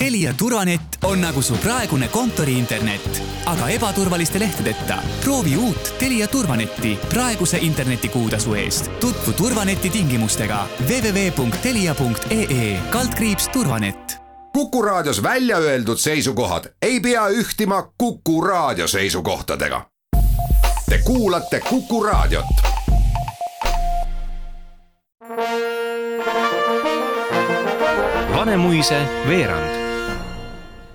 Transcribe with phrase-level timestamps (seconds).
[0.00, 4.96] Telia turvanett on nagu su praegune kontoriinternet, aga ebaturvaliste lehtedeta.
[5.24, 8.90] proovi uut Telia turvanetti praeguse internetikuutasu eest.
[9.00, 12.80] tutvu turvaneti tingimustega www.telia.ee
[13.52, 14.16] turvanett.
[14.52, 19.86] kuku raadios välja öeldud seisukohad ei pea ühtima Kuku raadio seisukohtadega.
[20.88, 22.46] Te kuulate Kuku raadiot
[28.36, 29.79] Vanemuise veerand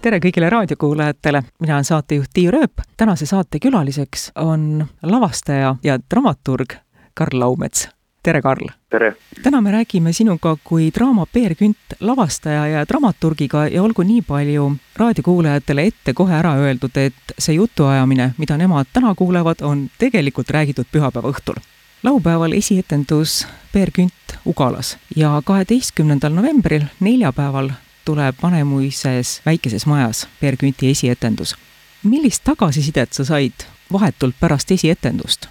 [0.06, 2.84] tere kõigile raadiokuulajatele, mina olen saatejuht Tiiu Rööp.
[2.98, 6.76] tänase saate külaliseks on lavastaja ja dramaturg
[7.14, 7.90] Karl Laumets.
[8.24, 8.70] tere, Karl!
[8.90, 9.16] tere!
[9.44, 14.76] täna me räägime sinuga kui draama Peer Künt lavastaja ja dramaturgiga ja olgu nii palju
[14.96, 20.86] raadiokuulajatele ette kohe ära öeldud, et see jutuajamine, mida nemad täna kuulevad, on tegelikult räägitud
[20.92, 21.58] pühapäeva õhtul
[22.04, 27.72] laupäeval esietendus Peer Künt Ugalas ja kaheteistkümnendal novembril, neljapäeval
[28.06, 31.56] tuleb Vanemuises väikeses majas Peer Künti esietendus.
[32.04, 35.48] millist tagasisidet sa said vahetult pärast esietendust?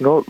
[0.00, 0.24] no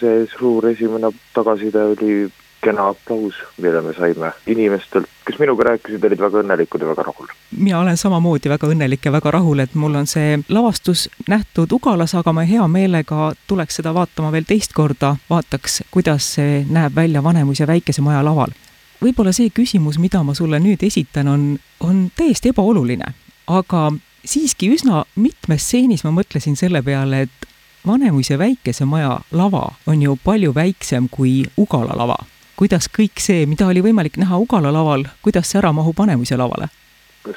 [0.00, 6.20] see suur esimene tagasiside oli kena aplaus, mille me saime inimestelt, kes minuga rääkisid, olid
[6.20, 7.26] väga õnnelikud ja väga rahul.
[7.58, 12.14] mina olen samamoodi väga õnnelik ja väga rahul, et mul on see lavastus nähtud Ugalas,
[12.14, 17.22] aga ma hea meelega tuleks seda vaatama veel teist korda, vaataks, kuidas see näeb välja
[17.22, 18.56] Vanemuise väikese maja laval
[19.02, 21.48] võib-olla see küsimus, mida ma sulle nüüd esitan, on,
[21.84, 23.12] on täiesti ebaoluline,
[23.46, 23.88] aga
[24.24, 27.46] siiski üsna mitmes stseenis ma mõtlesin selle peale, et
[27.86, 32.16] Vanemuise väikese maja lava on ju palju väiksem kui Ugala lava.
[32.58, 36.68] kuidas kõik see, mida oli võimalik näha Ugala laval, kuidas see ära mahub Vanemuise lavale?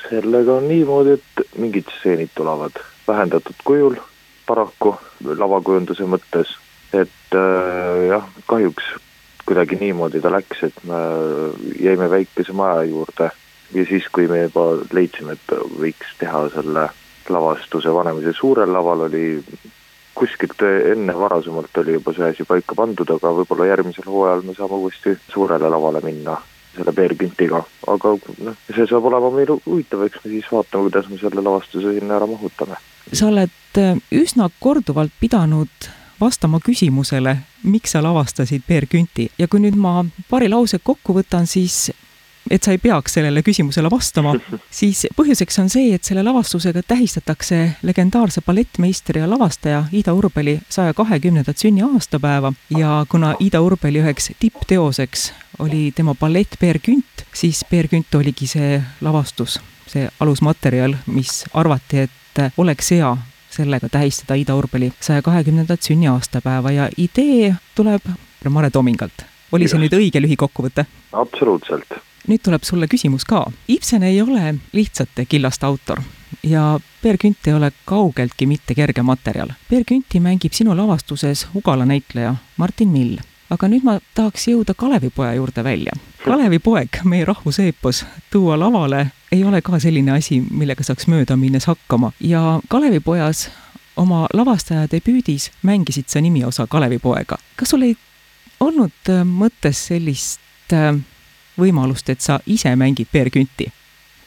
[0.10, 3.96] sellega on niimoodi, et mingid stseenid tulevad vähendatud kujul
[4.48, 4.96] paraku
[5.38, 6.56] lavakujunduse mõttes,
[6.94, 8.88] et äh, jah, kahjuks
[9.46, 11.00] kuidagi niimoodi ta läks, et me
[11.80, 13.32] jäime väikese maja juurde
[13.74, 16.90] ja siis, kui me juba leidsime, et võiks teha selle
[17.32, 19.44] lavastuse Vanemuise suurel laval, oli
[20.16, 24.80] kuskilt enne varasemalt oli juba see asi paika pandud, aga võib-olla järgmisel hooajal me saame
[24.82, 26.36] uuesti suurele lavale minna
[26.76, 28.12] selle peerküntiga, aga
[28.46, 32.20] noh, see saab olema meil huvitav, eks me siis vaatame, kuidas me selle lavastuse sinna
[32.20, 32.78] ära mahutame.
[33.12, 33.82] sa oled
[34.12, 35.90] üsna korduvalt pidanud
[36.22, 41.48] vastama küsimusele, miks sa lavastasid Peer Künti ja kui nüüd ma paari lause kokku võtan,
[41.50, 41.90] siis
[42.52, 44.34] et sa ei peaks sellele küsimusele vastama,
[44.82, 50.94] siis põhjuseks on see, et selle lavastusega tähistatakse legendaarse ballettmeistri ja lavastaja Ida Urbeli saja
[50.98, 57.88] kahekümnendat sünniaastapäeva ja kuna Ida Urbeli üheks tippteoseks oli tema ballett Peer Künt, siis Peer
[57.88, 63.12] Künt oligi see lavastus, see alusmaterjal, mis arvati, et oleks hea
[63.62, 68.08] sellega tähistada Ida Urbeli saja kahekümnendat sünniaastapäeva ja idee tuleb
[68.50, 69.26] Mare Tomingalt.
[69.52, 70.86] oli see nüüd õige lühikokkuvõte?
[71.14, 71.98] absoluutselt.
[72.28, 73.46] nüüd tuleb sulle küsimus ka.
[73.68, 76.02] Ibsen ei ole lihtsate killaste autor
[76.44, 79.54] ja Peer Künt ei ole kaugeltki mitte kerge materjal.
[79.70, 83.20] Peer Künti mängib sinu lavastuses Ugala näitleja Martin Mill
[83.52, 85.96] aga nüüd ma tahaks jõuda Kalevipoja juurde välja.
[86.26, 92.12] Kalevipoeg, meie rahvuseepos, tuua lavale ei ole ka selline asi, millega saaks mööda minnes hakkama
[92.22, 93.48] ja Kalevipojas
[93.98, 97.38] oma lavastaja debüüdis mängisid sa nimiosa Kalevipoega.
[97.56, 97.96] kas sul ei
[98.60, 100.94] olnud äh, mõttes sellist äh,
[101.58, 103.72] võimalust, et sa ise mängid Peer Künti?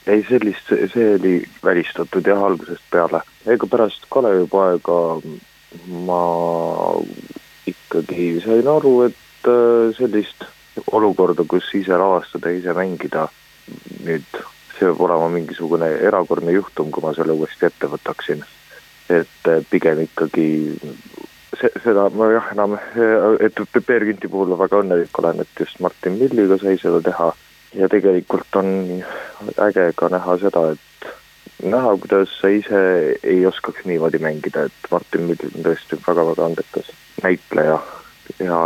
[0.06, 3.22] ei, sellist, see oli välistatud jah, algusest peale.
[3.47, 4.99] ega pärast Kalevipoega
[6.11, 6.25] ma
[7.71, 10.43] ikkagi sain aru, et äh, sellist
[10.92, 13.28] olukorda, kus ise lavastada, ise mängida,
[14.04, 14.26] nüüd
[14.74, 18.44] see peab olema mingisugune erakordne juhtum, kui ma selle uuesti ette võtaksin.
[19.12, 20.48] et äh, pigem ikkagi
[21.60, 22.78] see, seda ma jah, enam,
[23.44, 27.28] et Peer Künti puhul väga õnnelik olen, et just Martin Milliga sai seda teha
[27.76, 28.70] ja tegelikult on
[29.66, 32.80] äge ka näha seda, et näha, kuidas sa ise
[33.22, 36.90] ei oskaks niimoodi mängida, et Martin Mill on tõesti väga-väga andekas
[37.22, 37.78] näitleja
[38.40, 38.60] ja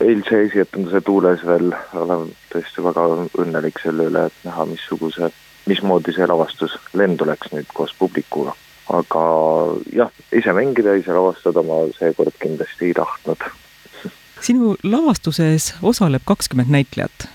[0.00, 3.06] eilse esietenduse tuules veel olen tõesti väga
[3.40, 5.30] õnnelik selle üle, et näha, missuguse,
[5.68, 8.56] mismoodi see lavastus lendu läks nüüd koos publikuga.
[8.90, 9.20] aga
[9.94, 13.44] jah, ise mängida, ise lavastada ma seekord kindlasti ei tahtnud.
[14.40, 17.28] sinu lavastuses osaleb kakskümmend näitlejat.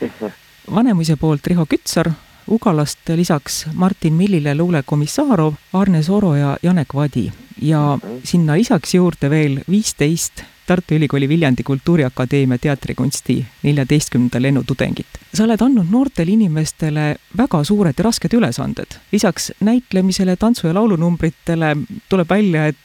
[0.74, 2.10] Vanemuise poolt Riho Kütsar,
[2.48, 7.30] Ugalast lisaks Martin Millile Luule Komissarov, Arne Soro ja Janek Vadi
[7.62, 15.06] ja sinna lisaks juurde veel viisteist Tartu Ülikooli Viljandi Kultuuriakadeemia teatrikunsti neljateistkümnenda lennutudengit.
[15.34, 18.98] sa oled andnud noortele inimestele väga suured ja rasked ülesanded.
[19.12, 21.76] lisaks näitlemisele, tantsu- ja laulunumbritele
[22.08, 22.76] tuleb välja, et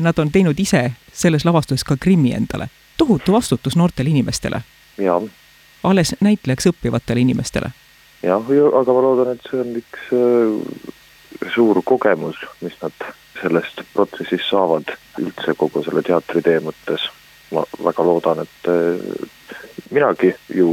[0.00, 2.70] nad on teinud ise selles lavastuses ka grimmi endale.
[2.96, 4.62] tohutu vastutus noortele inimestele.
[4.98, 5.20] jaa.
[5.82, 7.70] alles näitlejaks õppivatele inimestele
[8.22, 13.08] jah, aga ma loodan, et see on üks äh, suur kogemus, mis nad
[13.40, 17.08] sellest protsessist saavad üldse kogu selle teatritee mõttes.
[17.52, 19.00] Ma väga loodan, et äh,
[19.90, 20.68] minagi ju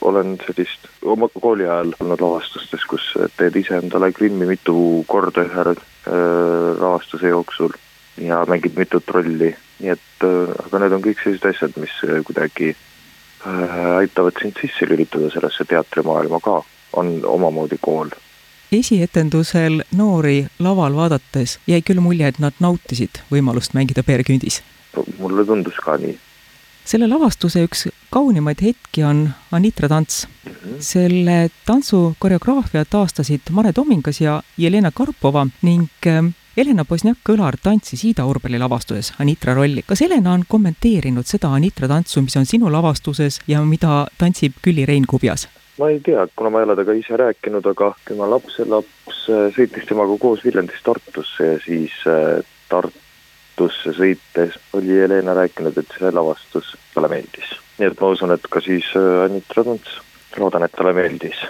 [0.00, 5.66] olen sellist oma kooli ajal olnud lavastustes, kus teed ise endale grimmi mitu korda ühe
[5.72, 5.78] äh,
[6.80, 7.76] lavastuse jooksul
[8.18, 11.92] ja mängid mitut rolli, nii et aga need on kõik sellised asjad, mis
[12.26, 12.72] kuidagi
[13.94, 18.08] aitavad sind sisse lülitada sellesse teatrimaailma ka on omamoodi kool.
[18.72, 24.62] esietendusel noori laval vaadates jäi küll mulje, et nad nautisid võimalust mängida Peer Kündis.
[25.18, 26.16] Mulle tundus ka nii.
[26.88, 30.52] selle lavastuse üks kaunimaid hetki on Anitra tants mm.
[30.52, 30.80] -hmm.
[30.80, 38.24] selle tantsu koreograafia taastasid Mare Tomingas ja Jelena Karpova ning ähm, Helena Bosniak-Kõlar tantsis Ida
[38.26, 39.82] Urbeli lavastuses Anitra rolli.
[39.86, 44.86] kas Helena on kommenteerinud seda Anitra tantsu, mis on sinu lavastuses ja mida tantsib Külli
[44.86, 45.48] Rein Kubjas?
[45.78, 49.86] ma ei tea, kuna ma ei ole temaga ise rääkinud, aga tema lapselaps äh, sõitis
[49.86, 52.40] temaga koos Viljandist Tartusse ja siis äh,
[53.58, 57.56] Tartusse sõites oli Helena rääkinud, et see lavastus talle meeldis.
[57.78, 59.96] nii et ma usun, et ka siis äh, Anitra Tunts,
[60.38, 61.40] loodan, et talle meeldis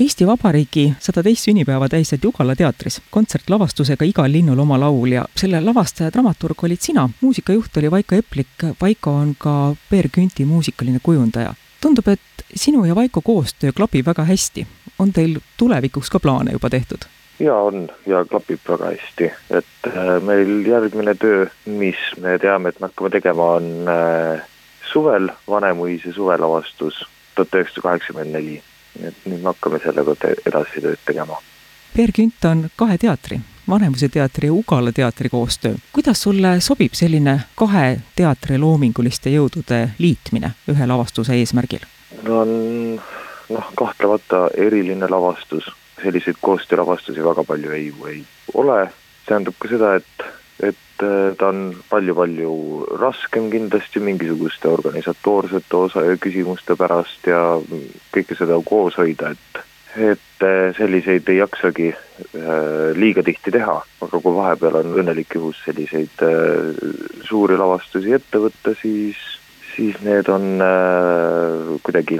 [0.00, 5.60] Eesti Vabariigi sada teist sünnipäeva tähised Jugala teatris kontsertlavastusega Igal linnul oma laul ja selle
[5.62, 9.54] lavastaja dramaturg olid sina, muusikajuht oli Vaiko Eplik, Vaiko on ka
[9.90, 11.54] Peer Künti muusikaline kujundaja.
[11.80, 14.66] tundub, et sinu ja Vaiko koostöö klapib väga hästi.
[14.98, 17.06] on teil tulevikuks ka plaane juba tehtud?
[17.40, 22.80] Jaa, on ja klapib väga hästi, et äh, meil järgmine töö, mis me teame, et
[22.80, 24.42] me hakkame tegema, on äh,
[24.92, 28.62] suvel, Vanemuise suvelavastus tuhat üheksasada kaheksakümmend neli.
[29.06, 30.16] et nüüd me hakkame sellega
[30.50, 31.36] edasi tööd tegema.
[31.94, 33.38] Peer Künt on kahe teatri,
[33.70, 35.74] Vanemuise teatri ja Ugala teatri koostöö.
[35.92, 41.86] kuidas sulle sobib selline kahe teatri loominguliste jõudude liitmine ühe lavastuse eesmärgil?
[42.28, 42.50] on
[43.48, 45.70] noh, kahtlemata eriline lavastus,
[46.02, 48.20] selliseid koostöölavastusi väga palju ei, ei
[48.54, 48.84] ole,
[49.26, 50.26] tähendab ka seda, et,
[50.70, 52.52] et äh, ta on palju-palju
[53.00, 57.42] raskem kindlasti mingisuguste organisatoorsete osa ja küsimuste pärast ja
[58.14, 64.20] kõike seda koos hoida, et et äh, selliseid ei jaksagi äh, liiga tihti teha, aga
[64.22, 66.22] kui vahepeal on õnnelik juhus selliseid
[67.26, 69.18] suuri lavastusi ette võtta, siis
[69.70, 70.58] siis need on
[71.86, 72.18] kuidagi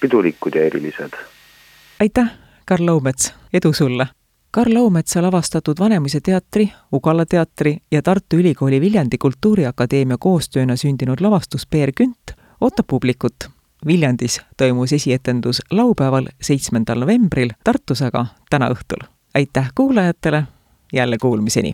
[0.00, 1.14] pidulikud ja erilised.
[2.00, 2.30] aitäh,
[2.68, 4.06] Karl Laumets, edu sulle!
[4.50, 11.64] Karl Laumetsa lavastatud Vanemuise teatri, Ugala teatri ja Tartu Ülikooli Viljandi Kultuuriakadeemia koostööna sündinud lavastus
[11.66, 13.48] Peer Künt ootab publikut.
[13.86, 19.08] Viljandis toimus esietendus laupäeval, seitsmendal novembril, Tartus aga täna õhtul.
[19.34, 20.42] aitäh kuulajatele,
[20.92, 21.72] jälle kuulmiseni!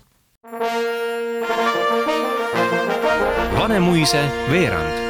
[3.59, 5.04] Vanemuise veerand